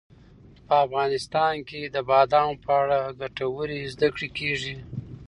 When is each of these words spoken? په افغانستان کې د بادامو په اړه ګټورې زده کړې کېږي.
په 0.67 0.73
افغانستان 0.85 1.55
کې 1.69 1.81
د 1.85 1.97
بادامو 2.09 2.61
په 2.65 2.71
اړه 2.81 2.99
ګټورې 3.21 3.79
زده 3.93 4.09
کړې 4.15 4.29
کېږي. 4.37 4.75